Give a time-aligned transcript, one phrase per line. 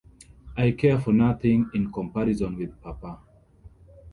[0.57, 3.19] I care for nothing in comparison with papa.